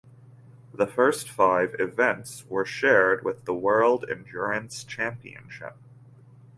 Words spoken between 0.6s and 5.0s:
The first five events were shared with the World Endurance